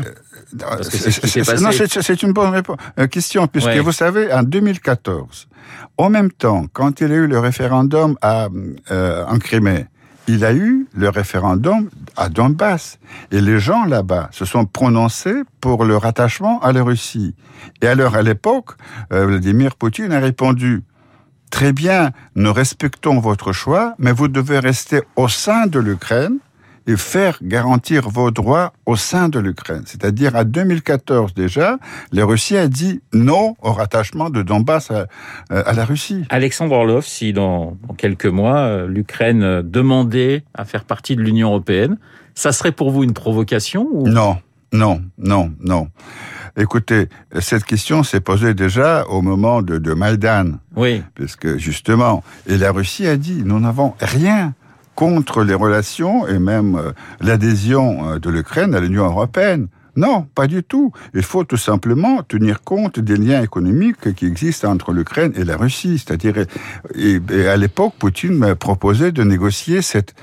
c'est 0.82 2.24
une 2.24 2.34
bonne 2.34 2.50
réponse, 2.50 2.78
euh, 3.00 3.08
question, 3.08 3.48
puisque 3.48 3.68
ouais. 3.68 3.80
vous 3.80 3.92
savez, 3.92 4.32
en 4.32 4.44
2014, 4.44 5.48
en 5.98 6.10
même 6.10 6.32
temps, 6.32 6.66
quand 6.74 7.02
il 7.02 7.10
y 7.10 7.12
a 7.12 7.16
eu 7.16 7.28
le 7.28 7.40
référendum 7.40 8.18
à, 8.22 8.48
euh, 8.92 9.26
en 9.26 9.40
Crimée, 9.40 9.88
il 10.28 10.40
y 10.40 10.46
a 10.46 10.54
eu 10.54 10.88
le 10.94 11.10
référendum 11.10 11.90
à 12.16 12.30
Donbass. 12.30 13.00
Et 13.32 13.42
les 13.42 13.60
gens 13.60 13.86
là-bas 13.86 14.30
se 14.32 14.46
sont 14.46 14.66
prononcés 14.66 15.44
pour 15.60 15.84
le 15.86 15.98
rattachement 15.98 16.62
à 16.62 16.72
la 16.72 16.84
Russie. 16.84 17.36
Et 17.82 17.88
alors, 17.88 18.16
à 18.16 18.22
l'époque, 18.22 18.72
euh, 19.12 19.26
Vladimir 19.26 19.76
Poutine 19.76 20.12
a 20.14 20.20
répondu, 20.20 20.84
très 21.50 21.74
bien, 21.74 22.12
nous 22.36 22.54
respectons 22.54 23.20
votre 23.20 23.52
choix, 23.52 23.96
mais 23.98 24.12
vous 24.12 24.28
devez 24.28 24.60
rester 24.60 25.02
au 25.16 25.28
sein 25.28 25.68
de 25.68 25.80
l'Ukraine 25.80 26.38
et 26.88 26.98
faire 26.98 27.40
garantir 27.42 28.10
vos 28.10 28.32
droits 28.32 28.74
au 28.86 28.96
sein 28.96 29.30
de 29.30 29.40
l'Ukraine. 29.40 29.84
C'est-à-dire 29.86 30.36
à 30.36 30.44
2014 30.44 31.34
déjà, 31.34 31.78
la 32.12 32.26
Russie 32.26 32.58
a 32.58 32.68
dit 32.68 33.02
non 33.14 33.56
au 33.62 33.72
rattachement 33.72 34.30
de 34.30 34.42
Donbass 34.42 34.92
à, 34.92 35.08
à 35.50 35.74
la 35.74 35.86
Russie. 35.86 36.24
Alexandre 36.30 36.76
Orlov, 36.76 37.06
si 37.06 37.34
dans, 37.34 37.78
dans 37.88 37.94
quelques 37.94 38.26
mois 38.26 38.86
l'Ukraine 38.86 39.62
demandait 39.62 40.44
à 40.54 40.66
faire 40.66 40.84
partie 40.84 41.16
de 41.16 41.22
l'Union 41.22 41.50
européenne, 41.50 41.98
ça 42.36 42.52
serait 42.52 42.72
pour 42.72 42.92
vous 42.92 43.04
une 43.04 43.14
provocation 43.14 43.88
ou... 43.92 44.08
Non, 44.08 44.38
non, 44.72 45.02
non, 45.18 45.52
non. 45.60 45.88
Écoutez, 46.58 47.10
cette 47.40 47.64
question 47.64 48.04
s'est 48.04 48.20
posée 48.20 48.54
déjà 48.54 49.06
au 49.08 49.22
moment 49.22 49.62
de, 49.62 49.78
de 49.78 49.94
Maïdan. 49.94 50.60
Oui. 50.76 51.04
Puisque 51.16 51.58
justement, 51.58 52.24
et 52.48 52.58
la 52.58 52.72
Russie 52.72 53.08
a 53.08 53.18
dit, 53.18 53.42
nous 53.44 53.60
n'avons 53.60 53.94
rien 54.00 54.54
contre 54.96 55.44
les 55.44 55.54
relations 55.54 56.28
et 56.28 56.40
même 56.40 56.76
euh, 56.76 56.92
l'adhésion 57.20 58.10
euh, 58.10 58.20
de 58.20 58.30
l'Ukraine 58.30 58.76
à 58.76 58.80
l'Union 58.80 59.06
européenne. 59.06 59.68
Non, 59.96 60.28
pas 60.34 60.48
du 60.48 60.64
tout. 60.64 60.92
Il 61.14 61.22
faut 61.22 61.44
tout 61.44 61.58
simplement 61.58 62.24
tenir 62.24 62.64
compte 62.64 63.00
des 63.00 63.16
liens 63.16 63.44
économiques 63.44 64.14
qui 64.16 64.26
existent 64.26 64.72
entre 64.72 64.92
l'Ukraine 64.92 65.34
et 65.36 65.44
la 65.44 65.56
Russie. 65.56 66.00
C'est-à-dire, 66.00 66.46
à 67.48 67.58
l'époque, 67.58 67.94
Poutine 68.00 68.36
m'a 68.36 68.56
proposé 68.56 69.12
de 69.12 69.24
négocier 69.24 69.84
cette 69.84 70.16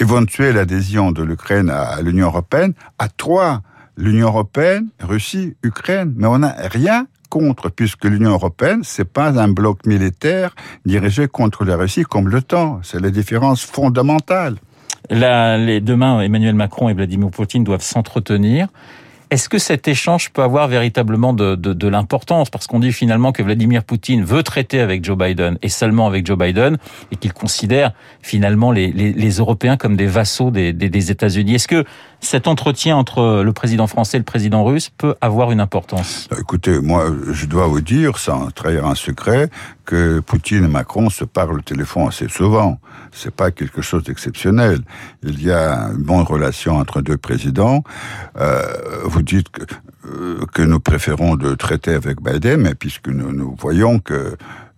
éventuelle 0.00 0.58
adhésion 0.58 1.12
de 1.12 1.22
l'Ukraine 1.22 1.70
à 1.70 2.02
l'Union 2.02 2.26
européenne 2.26 2.72
à 2.98 3.08
trois. 3.08 3.62
L'Union 3.96 4.26
européenne, 4.26 4.88
Russie, 5.00 5.56
Ukraine. 5.62 6.12
Mais 6.16 6.26
on 6.26 6.38
n'a 6.38 6.54
rien 6.58 7.06
contre, 7.28 7.70
puisque 7.70 8.04
l'Union 8.04 8.30
européenne, 8.30 8.80
c'est 8.82 9.10
pas 9.10 9.40
un 9.40 9.48
bloc 9.48 9.86
militaire 9.86 10.54
dirigé 10.84 11.28
contre 11.28 11.64
la 11.64 11.76
Russie 11.76 12.04
comme 12.04 12.28
l'OTAN. 12.28 12.80
C'est 12.82 13.00
la 13.00 13.10
différence 13.10 13.62
fondamentale. 13.62 14.56
Demain, 15.10 16.20
Emmanuel 16.20 16.54
Macron 16.54 16.88
et 16.88 16.94
Vladimir 16.94 17.30
Poutine 17.30 17.64
doivent 17.64 17.82
s'entretenir. 17.82 18.68
Est-ce 19.28 19.48
que 19.48 19.58
cet 19.58 19.88
échange 19.88 20.30
peut 20.30 20.42
avoir 20.42 20.68
véritablement 20.68 21.32
de, 21.32 21.88
l'importance? 21.88 22.48
Parce 22.48 22.68
qu'on 22.68 22.78
dit 22.78 22.92
finalement 22.92 23.32
que 23.32 23.42
Vladimir 23.42 23.82
Poutine 23.82 24.24
veut 24.24 24.44
traiter 24.44 24.78
avec 24.78 25.04
Joe 25.04 25.18
Biden 25.18 25.58
et 25.62 25.68
seulement 25.68 26.06
avec 26.06 26.24
Joe 26.24 26.38
Biden 26.38 26.78
et 27.10 27.16
qu'il 27.16 27.32
considère 27.32 27.92
finalement 28.22 28.70
les, 28.70 29.30
Européens 29.38 29.76
comme 29.76 29.96
des 29.96 30.06
vassaux 30.06 30.52
des, 30.52 30.72
des 30.72 31.10
États-Unis. 31.10 31.56
Est-ce 31.56 31.66
que 31.66 31.84
cet 32.20 32.48
entretien 32.48 32.96
entre 32.96 33.42
le 33.42 33.52
président 33.52 33.86
français 33.86 34.16
et 34.16 34.20
le 34.20 34.24
président 34.24 34.64
russe 34.64 34.90
peut 34.96 35.14
avoir 35.20 35.52
une 35.52 35.60
importance? 35.60 36.28
Écoutez, 36.38 36.80
moi, 36.80 37.06
je 37.30 37.46
dois 37.46 37.66
vous 37.66 37.80
dire, 37.80 38.18
sans 38.18 38.50
trahir 38.50 38.86
un 38.86 38.94
secret, 38.94 39.50
que 39.84 40.20
Poutine 40.20 40.64
et 40.64 40.68
Macron 40.68 41.10
se 41.10 41.24
parlent 41.24 41.58
au 41.58 41.60
téléphone 41.60 42.08
assez 42.08 42.28
souvent. 42.28 42.80
C'est 43.12 43.34
pas 43.34 43.50
quelque 43.50 43.82
chose 43.82 44.02
d'exceptionnel. 44.02 44.80
Il 45.22 45.42
y 45.42 45.52
a 45.52 45.90
une 45.92 46.02
bonne 46.02 46.22
relation 46.22 46.76
entre 46.76 47.00
deux 47.00 47.16
présidents. 47.16 47.84
Euh, 48.38 48.62
vous 49.04 49.22
dites 49.22 49.48
que, 49.50 49.62
euh, 50.06 50.40
que 50.52 50.62
nous 50.62 50.80
préférons 50.80 51.36
de 51.36 51.54
traiter 51.54 51.94
avec 51.94 52.20
Biden, 52.20 52.62
mais 52.62 52.74
puisque 52.74 53.08
nous, 53.08 53.32
nous 53.32 53.56
voyons 53.58 54.00
que 54.00 54.36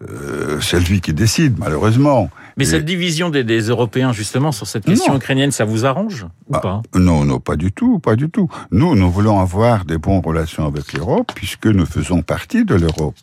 euh, 0.08 0.60
c'est 0.60 0.78
lui 0.78 1.00
qui 1.00 1.12
décide, 1.12 1.58
malheureusement. 1.58 2.30
Mais 2.58 2.64
Et... 2.64 2.66
cette 2.66 2.84
division 2.84 3.30
des, 3.30 3.44
des, 3.44 3.60
Européens, 3.60 4.12
justement, 4.12 4.52
sur 4.52 4.66
cette 4.66 4.84
question 4.84 5.12
non. 5.12 5.18
ukrainienne, 5.18 5.52
ça 5.52 5.64
vous 5.64 5.86
arrange 5.86 6.26
ou 6.48 6.56
ah, 6.56 6.60
pas 6.60 6.82
Non, 6.94 7.24
non, 7.24 7.38
pas 7.38 7.56
du 7.56 7.72
tout, 7.72 8.00
pas 8.00 8.16
du 8.16 8.28
tout. 8.28 8.48
Nous, 8.72 8.94
nous 8.96 9.10
voulons 9.10 9.38
avoir 9.38 9.84
des 9.84 9.96
bonnes 9.96 10.20
relations 10.24 10.66
avec 10.66 10.92
l'Europe, 10.92 11.30
puisque 11.34 11.66
nous 11.66 11.86
faisons 11.86 12.22
partie 12.22 12.64
de 12.64 12.74
l'Europe. 12.74 13.14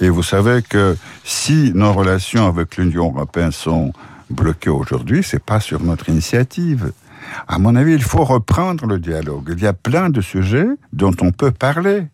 Et 0.00 0.08
vous 0.08 0.24
savez 0.24 0.62
que 0.68 0.96
si 1.24 1.72
nos 1.74 1.92
relations 1.92 2.46
avec 2.46 2.76
l'Union 2.76 3.12
européenne 3.14 3.52
sont 3.52 3.92
bloquées 4.28 4.70
aujourd'hui, 4.70 5.22
c'est 5.22 5.42
pas 5.42 5.60
sur 5.60 5.82
notre 5.82 6.08
initiative. 6.08 6.92
À 7.46 7.58
mon 7.58 7.76
avis, 7.76 7.94
il 7.94 8.02
faut 8.02 8.24
reprendre 8.24 8.86
le 8.86 8.98
dialogue. 8.98 9.54
Il 9.56 9.62
y 9.62 9.66
a 9.66 9.72
plein 9.72 10.10
de 10.10 10.20
sujets 10.20 10.66
dont 10.92 11.14
on 11.20 11.30
peut 11.30 11.52
parler. 11.52 12.08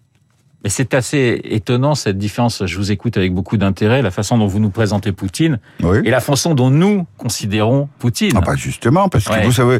Mais 0.67 0.71
c'est 0.71 0.95
assez 0.95 1.41
étonnant 1.45 1.95
cette 1.95 2.19
différence. 2.19 2.67
Je 2.67 2.77
vous 2.77 2.91
écoute 2.91 3.17
avec 3.17 3.33
beaucoup 3.33 3.57
d'intérêt, 3.57 4.03
la 4.03 4.11
façon 4.11 4.37
dont 4.37 4.49
vous 4.49 4.59
nous 4.59 4.71
présentez 4.71 5.13
Poutine 5.13 5.61
oui. 5.81 5.99
et 6.05 6.11
la 6.11 6.19
façon 6.19 6.57
dont 6.57 6.71
nous 6.71 7.07
considérons 7.19 7.89
Poutine. 8.01 8.33
Ah 8.35 8.41
bah 8.41 8.57
justement, 8.57 9.09
parce 9.09 9.27
que 9.27 9.35
ouais. 9.35 9.45
vous 9.45 9.53
savez, 9.53 9.79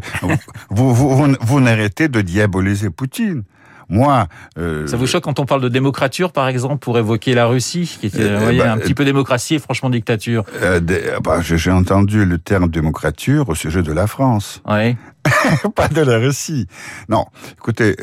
vous, 0.71 0.95
vous, 0.95 1.17
vous, 1.17 1.35
vous 1.41 1.61
n'arrêtez 1.61 2.07
de 2.07 2.21
diaboliser 2.21 2.91
Poutine. 2.91 3.43
Moi, 3.89 4.29
euh, 4.59 4.87
ça 4.87 4.97
vous 4.97 5.09
choque 5.09 5.25
quand 5.25 5.41
on 5.41 5.45
parle 5.45 5.61
de 5.61 5.69
démocrature, 5.69 6.31
par 6.31 6.47
exemple, 6.47 6.79
pour 6.79 6.99
évoquer 6.99 7.35
la 7.35 7.47
Russie, 7.47 7.99
qui 8.01 8.07
était 8.07 8.23
euh, 8.23 8.39
voyez, 8.39 8.61
bah, 8.61 8.73
un 8.73 8.79
petit 8.79 8.95
peu 8.95 9.05
démocratie 9.05 9.57
et 9.57 9.59
franchement 9.59 9.91
dictature? 9.91 10.45
Euh, 10.63 10.81
bah, 11.21 11.41
J'ai 11.41 11.73
entendu 11.73 12.25
le 12.25 12.39
terme 12.39 12.69
démocrature 12.69 13.49
au 13.49 13.57
sujet 13.57 13.83
de 13.83 13.93
la 13.93 14.07
France. 14.07 14.63
Oui. 14.69 14.97
Pas 15.75 15.89
de 15.89 16.03
la 16.03 16.19
Russie. 16.19 16.69
Non, 17.09 17.27
écoutez. 17.59 17.97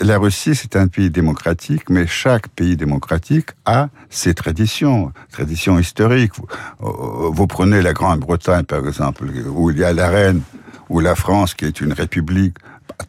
La 0.00 0.18
Russie, 0.18 0.56
c'est 0.56 0.74
un 0.74 0.88
pays 0.88 1.08
démocratique, 1.08 1.88
mais 1.88 2.06
chaque 2.06 2.48
pays 2.48 2.76
démocratique 2.76 3.50
a 3.64 3.88
ses 4.10 4.34
traditions, 4.34 5.12
traditions 5.30 5.78
historiques. 5.78 6.32
Vous, 6.36 6.46
euh, 6.82 7.30
vous 7.30 7.46
prenez 7.46 7.80
la 7.80 7.92
Grande-Bretagne, 7.92 8.64
par 8.64 8.84
exemple, 8.86 9.24
où 9.54 9.70
il 9.70 9.78
y 9.78 9.84
a 9.84 9.92
la 9.92 10.08
reine, 10.08 10.42
ou 10.88 10.98
la 10.98 11.14
France, 11.14 11.54
qui 11.54 11.64
est 11.64 11.80
une 11.80 11.92
république. 11.92 12.56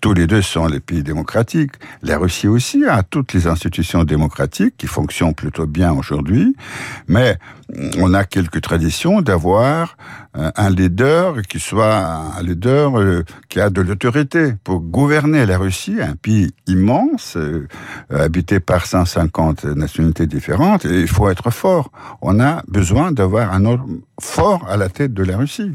Tous 0.01 0.13
les 0.13 0.27
deux 0.27 0.41
sont 0.41 0.67
les 0.67 0.79
pays 0.79 1.03
démocratiques. 1.03 1.73
La 2.01 2.17
Russie 2.17 2.47
aussi 2.47 2.85
a 2.85 3.03
toutes 3.03 3.33
les 3.33 3.47
institutions 3.47 4.03
démocratiques 4.03 4.75
qui 4.77 4.87
fonctionnent 4.87 5.35
plutôt 5.35 5.67
bien 5.67 5.93
aujourd'hui, 5.93 6.55
mais 7.07 7.37
on 7.97 8.13
a 8.13 8.23
quelques 8.23 8.61
traditions 8.61 9.21
d'avoir 9.21 9.97
un 10.33 10.69
leader 10.69 11.41
qui 11.43 11.59
soit 11.59 11.95
un 11.95 12.41
leader 12.43 12.99
euh, 12.99 13.23
qui 13.49 13.59
a 13.59 13.69
de 13.69 13.81
l'autorité 13.81 14.53
pour 14.63 14.81
gouverner 14.81 15.45
la 15.45 15.57
Russie, 15.57 15.97
un 16.01 16.15
pays 16.15 16.51
immense, 16.67 17.37
euh, 17.37 17.67
habité 18.09 18.59
par 18.59 18.85
150 18.85 19.65
nationalités 19.65 20.27
différentes, 20.27 20.85
et 20.85 21.01
il 21.01 21.07
faut 21.07 21.29
être 21.29 21.51
fort. 21.51 21.91
On 22.21 22.39
a 22.39 22.63
besoin 22.67 23.11
d'avoir 23.11 23.53
un 23.53 23.65
homme 23.65 24.01
fort 24.19 24.65
à 24.69 24.77
la 24.77 24.89
tête 24.89 25.13
de 25.13 25.23
la 25.23 25.37
Russie. 25.37 25.71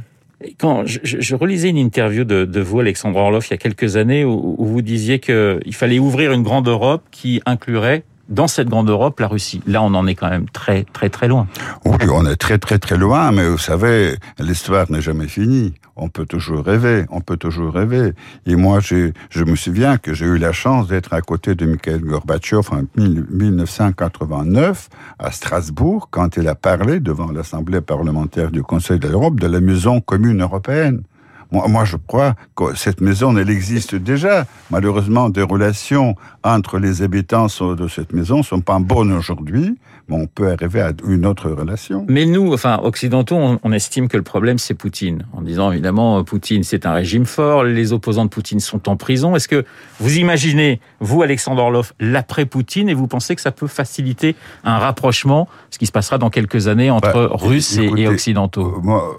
Quand 0.58 0.86
je, 0.86 1.00
je, 1.02 1.34
relisais 1.34 1.68
une 1.68 1.76
interview 1.76 2.24
de, 2.24 2.60
vous, 2.60 2.80
Alexandre 2.80 3.18
Orloff, 3.18 3.48
il 3.48 3.52
y 3.52 3.54
a 3.54 3.58
quelques 3.58 3.96
années, 3.96 4.24
où 4.24 4.56
vous 4.58 4.82
disiez 4.82 5.18
qu'il 5.18 5.74
fallait 5.74 5.98
ouvrir 5.98 6.32
une 6.32 6.42
grande 6.42 6.68
Europe 6.68 7.02
qui 7.10 7.42
inclurait 7.44 8.04
dans 8.30 8.46
cette 8.48 8.68
grande 8.68 8.88
Europe, 8.88 9.20
la 9.20 9.26
Russie. 9.26 9.60
Là, 9.66 9.82
on 9.82 9.92
en 9.94 10.06
est 10.06 10.14
quand 10.14 10.30
même 10.30 10.48
très, 10.48 10.84
très, 10.84 11.10
très 11.10 11.28
loin. 11.28 11.46
Oui, 11.84 11.98
on 12.10 12.24
est 12.26 12.36
très, 12.36 12.58
très, 12.58 12.78
très 12.78 12.96
loin, 12.96 13.32
mais 13.32 13.48
vous 13.48 13.58
savez, 13.58 14.16
l'histoire 14.38 14.90
n'est 14.90 15.02
jamais 15.02 15.28
finie. 15.28 15.74
On 15.96 16.08
peut 16.08 16.24
toujours 16.24 16.64
rêver, 16.64 17.04
on 17.10 17.20
peut 17.20 17.36
toujours 17.36 17.74
rêver. 17.74 18.12
Et 18.46 18.56
moi, 18.56 18.80
je 18.80 19.12
me 19.44 19.56
souviens 19.56 19.98
que 19.98 20.14
j'ai 20.14 20.24
eu 20.26 20.38
la 20.38 20.52
chance 20.52 20.86
d'être 20.86 21.12
à 21.12 21.20
côté 21.20 21.54
de 21.54 21.66
Mikhail 21.66 22.00
Gorbatchev 22.00 22.70
en 22.70 22.84
1989 22.96 24.88
à 25.18 25.30
Strasbourg 25.30 26.08
quand 26.10 26.36
il 26.36 26.48
a 26.48 26.54
parlé 26.54 27.00
devant 27.00 27.30
l'Assemblée 27.30 27.82
parlementaire 27.82 28.50
du 28.50 28.62
Conseil 28.62 28.98
de 28.98 29.08
l'Europe 29.08 29.38
de 29.38 29.46
la 29.46 29.60
maison 29.60 30.00
commune 30.00 30.40
européenne. 30.40 31.02
Moi, 31.52 31.66
moi, 31.68 31.84
je 31.84 31.96
crois 31.96 32.34
que 32.54 32.76
cette 32.76 33.00
maison, 33.00 33.36
elle 33.36 33.50
existe 33.50 33.94
déjà. 33.94 34.46
Malheureusement, 34.70 35.28
des 35.28 35.42
relations 35.42 36.14
entre 36.44 36.78
les 36.78 37.02
habitants 37.02 37.46
de 37.46 37.88
cette 37.88 38.12
maison 38.12 38.42
sont 38.42 38.60
pas 38.60 38.78
bonnes 38.78 39.12
aujourd'hui, 39.12 39.76
mais 40.08 40.16
on 40.16 40.26
peut 40.26 40.50
arriver 40.50 40.80
à 40.80 40.92
une 41.06 41.26
autre 41.26 41.50
relation. 41.50 42.06
Mais 42.08 42.24
nous, 42.26 42.52
enfin, 42.52 42.80
occidentaux, 42.82 43.36
on, 43.36 43.58
on 43.62 43.72
estime 43.72 44.08
que 44.08 44.16
le 44.16 44.22
problème, 44.22 44.58
c'est 44.58 44.74
Poutine. 44.74 45.26
En 45.32 45.42
disant, 45.42 45.72
évidemment, 45.72 46.22
Poutine, 46.24 46.62
c'est 46.62 46.86
un 46.86 46.92
régime 46.92 47.26
fort, 47.26 47.64
les 47.64 47.92
opposants 47.92 48.24
de 48.24 48.30
Poutine 48.30 48.60
sont 48.60 48.88
en 48.88 48.96
prison. 48.96 49.36
Est-ce 49.36 49.48
que 49.48 49.64
vous 49.98 50.16
imaginez, 50.16 50.80
vous, 51.00 51.22
Alexandre 51.22 51.62
Orlov, 51.62 51.92
l'après-Poutine, 52.00 52.88
et 52.88 52.94
vous 52.94 53.06
pensez 53.06 53.34
que 53.34 53.42
ça 53.42 53.52
peut 53.52 53.66
faciliter 53.66 54.36
un 54.64 54.78
rapprochement, 54.78 55.48
ce 55.70 55.78
qui 55.78 55.86
se 55.86 55.92
passera 55.92 56.18
dans 56.18 56.30
quelques 56.30 56.68
années 56.68 56.90
entre 56.90 57.12
bah, 57.12 57.28
Russes 57.32 57.76
écoutez, 57.78 58.02
et, 58.02 58.08
Occidentaux? 58.08 58.74
euh, 58.76 58.80
Moi, 58.82 59.16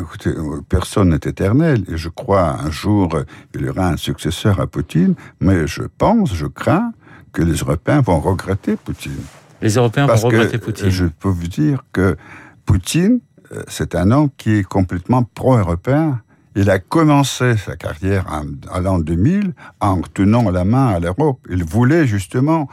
écoutez, 0.00 0.30
personne 0.68 1.10
n'est 1.10 1.18
éternel, 1.52 1.84
et 1.88 1.96
je 1.96 2.08
crois 2.08 2.56
un 2.60 2.70
jour, 2.70 3.10
il 3.54 3.62
y 3.62 3.68
aura 3.68 3.88
un 3.88 3.96
successeur 3.96 4.60
à 4.60 4.66
Poutine, 4.66 5.14
mais 5.40 5.66
je 5.66 5.82
pense, 5.82 6.34
je 6.34 6.46
crains 6.46 6.92
que 7.32 7.42
les 7.42 7.54
Européens 7.54 8.00
vont 8.00 8.20
regretter 8.20 8.76
Poutine. 8.76 9.12
Les 9.60 9.74
Européens 9.74 10.06
Parce 10.06 10.22
vont 10.22 10.28
regretter 10.28 10.58
Poutine. 10.58 10.90
Je 10.90 11.06
peux 11.06 11.28
vous 11.28 11.48
dire 11.48 11.84
que 11.92 12.16
Poutine, 12.66 13.20
euh, 13.52 13.62
c'est 13.68 13.94
un 13.94 14.10
homme 14.10 14.28
qui 14.36 14.56
est 14.56 14.64
complètement 14.64 15.22
pro-européen. 15.22 16.20
Il 16.54 16.68
a 16.68 16.78
commencé 16.78 17.56
sa 17.56 17.76
carrière 17.76 18.26
en, 18.30 18.80
l'an 18.80 18.98
2000 18.98 19.54
en 19.80 20.00
tenant 20.12 20.50
la 20.50 20.64
main 20.64 20.88
à 20.88 21.00
l'Europe. 21.00 21.38
Il 21.48 21.64
voulait 21.64 22.06
justement 22.06 22.68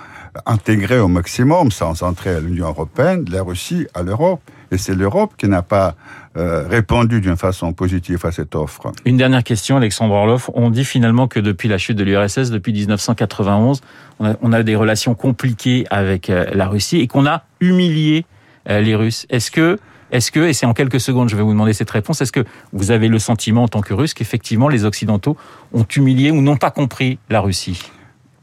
intégrer 0.46 1.00
au 1.00 1.08
maximum, 1.08 1.72
sans 1.72 2.04
entrer 2.04 2.32
à 2.32 2.40
l'Union 2.42 2.68
européenne, 2.68 3.24
la 3.32 3.42
Russie 3.42 3.88
à 3.94 4.04
l'Europe. 4.04 4.42
Et 4.72 4.78
c'est 4.78 4.96
l'Europe 4.96 5.34
qui 5.38 5.48
n'a 5.48 5.62
pas 5.62 5.96
euh, 6.38 6.68
répondu 6.68 7.22
d'une 7.22 7.38
façon 7.38 7.74
positive 7.74 8.26
à 8.26 8.32
cette 8.32 8.56
offre. 8.56 8.92
Une 9.06 9.18
dernière 9.18 9.44
question, 9.44 9.78
Alexandre 9.78 10.14
Orloff. 10.14 10.50
On 10.54 10.70
dit 10.70 10.86
finalement 10.86 11.28
que 11.28 11.40
depuis 11.40 11.68
la 11.68 11.78
chute 11.78 11.98
de 11.98 12.04
l'URSS, 12.04 12.52
depuis 12.52 12.72
1991, 12.74 13.82
on 14.20 14.26
a, 14.26 14.36
on 14.42 14.54
a, 14.54 14.64
des 14.64 14.76
relations 14.76 15.16
compliquées 15.16 15.86
avec 15.90 16.30
euh, 16.30 16.46
la 16.54 16.68
Russie 16.68 16.98
et 16.98 17.08
qu'on 17.08 17.26
a 17.26 17.44
humilié 17.62 18.26
euh, 18.70 18.82
les 18.82 18.96
Russes. 18.96 19.26
Est-ce 19.30 19.52
que 19.52 19.80
est-ce 20.12 20.32
que, 20.32 20.40
et 20.40 20.54
c'est 20.54 20.66
en 20.66 20.74
quelques 20.74 21.00
secondes, 21.00 21.30
je 21.30 21.36
vais 21.36 21.44
vous 21.44 21.52
demander 21.52 21.74
cette 21.74 21.92
réponse, 21.92 22.20
est-ce 22.22 22.32
que 22.32 22.44
vous 22.74 22.90
avez 22.90 23.08
le 23.08 23.20
sentiment 23.20 23.64
en 23.64 23.68
tant 23.68 23.82
que 23.82 23.94
Russe 23.94 24.16
qu'effectivement 24.16 24.68
les 24.68 24.84
Occidentaux 24.84 25.38
ont 25.72 25.86
humilié 25.96 26.32
ou 26.32 26.42
n'ont 26.42 26.58
pas 26.58 26.72
compris 26.72 27.20
la 27.30 27.42
Russie? 27.42 27.92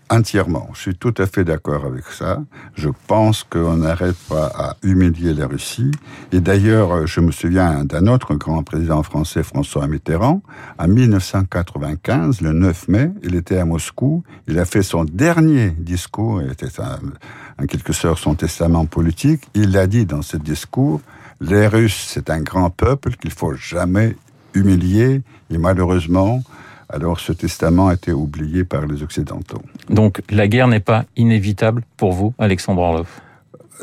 Entièrement. 0.09 0.69
Je 0.73 0.81
suis 0.81 0.95
tout 0.95 1.15
à 1.19 1.27
fait 1.27 1.43
d'accord 1.43 1.85
avec 1.85 2.05
ça. 2.07 2.41
Je 2.75 2.89
pense 3.09 3.43
qu'on 3.43 3.79
n'arrête 3.79 4.17
pas 4.29 4.47
à 4.55 4.77
humilier 4.85 5.35
la 5.35 5.49
Russie. 5.49 5.91
Et 6.31 6.41
d'ailleurs, 6.41 7.09
je 7.09 7.21
me 7.21 7.33
souviens 7.33 7.85
d'un 7.85 8.07
autre 8.07 8.37
grand 8.37 8.63
président 8.63 9.03
français, 9.03 9.43
François 9.43 9.89
Mitterrand. 9.89 10.43
En 10.79 10.87
1995, 10.87 12.41
le 12.41 12.53
9 12.53 12.87
mai, 12.87 13.11
il 13.25 13.35
était 13.35 13.59
à 13.59 13.65
Moscou. 13.65 14.23
Il 14.47 14.61
a 14.61 14.65
fait 14.65 14.85
son 14.85 15.05
dernier 15.05 15.71
discours. 15.71 16.41
Il 16.41 16.53
était 16.53 16.81
un, 16.81 17.01
en 17.61 17.67
quelque 17.67 17.93
sorte 17.93 18.21
son 18.21 18.37
testament 18.37 18.87
politique. 18.87 19.49
Il 19.55 19.77
a 19.77 19.89
dit 19.89 20.07
dans 20.07 20.23
ce 20.23 20.37
discours, 20.37 21.01
les 21.41 21.67
Russes, 21.67 22.07
c'est 22.09 22.31
un 22.31 22.43
grand 22.43 22.71
peuple 22.71 23.17
qu'il 23.17 23.33
faut 23.33 23.55
jamais 23.55 24.17
humilier. 24.55 25.23
Et 25.51 25.59
malheureusement, 25.59 26.43
alors 26.89 27.21
ce 27.21 27.33
testament 27.33 27.89
a 27.89 27.95
été 27.95 28.13
oublié 28.13 28.65
par 28.65 28.87
les 28.87 29.03
Occidentaux. 29.03 29.63
Donc 29.91 30.23
la 30.31 30.49
guerre 30.49 30.69
n'est 30.69 30.81
pas 30.81 31.05
inévitable 31.17 31.83
pour 31.97 32.13
vous, 32.13 32.35
Alexandre 32.39 32.83
Orlov? 32.83 33.09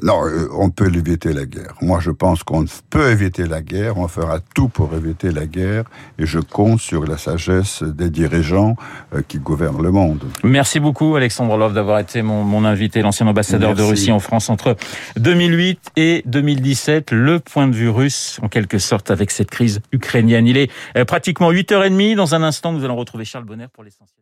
Non, 0.02 0.26
euh, 0.26 0.48
on 0.58 0.70
peut 0.70 0.94
éviter 0.94 1.34
la 1.34 1.46
guerre. 1.46 1.76
Moi, 1.82 2.00
je 2.00 2.12
pense 2.12 2.44
qu'on 2.44 2.66
peut 2.90 3.12
éviter 3.12 3.46
la 3.46 3.62
guerre. 3.62 3.98
On 3.98 4.08
fera 4.08 4.40
tout 4.56 4.68
pour 4.68 4.94
éviter 4.96 5.32
la 5.32 5.46
guerre. 5.46 5.84
Et 6.18 6.26
je 6.26 6.40
compte 6.40 6.80
sur 6.80 7.06
la 7.06 7.18
sagesse 7.18 7.84
des 7.84 8.10
dirigeants 8.10 8.76
euh, 9.14 9.22
qui 9.28 9.38
gouvernent 9.38 9.82
le 9.82 9.92
monde. 9.92 10.24
Merci 10.44 10.80
beaucoup, 10.80 11.16
Alexandre 11.16 11.58
Love, 11.58 11.74
d'avoir 11.74 12.00
été 12.00 12.22
mon, 12.22 12.44
mon 12.44 12.66
invité, 12.66 13.02
l'ancien 13.02 13.28
ambassadeur 13.28 13.70
Merci. 13.70 13.84
de 13.84 13.88
Russie 13.88 14.12
en 14.12 14.20
France 14.20 14.50
entre 14.50 14.76
2008 15.18 15.92
et 15.96 16.24
2017. 16.26 17.12
Le 17.12 17.40
point 17.40 17.68
de 17.68 17.76
vue 17.76 17.90
russe, 17.90 18.40
en 18.42 18.50
quelque 18.50 18.80
sorte, 18.80 19.12
avec 19.12 19.32
cette 19.32 19.52
crise 19.52 19.82
ukrainienne. 19.92 20.48
Il 20.48 20.58
est 20.58 20.72
euh, 20.98 21.06
pratiquement 21.06 21.52
8h30. 21.52 22.16
Dans 22.16 22.36
un 22.36 22.44
instant, 22.44 22.74
nous 22.74 22.84
allons 22.84 22.96
retrouver 22.96 23.26
Charles 23.26 23.46
Bonner 23.46 23.68
pour 23.72 23.84
l'essentiel. 23.84 24.18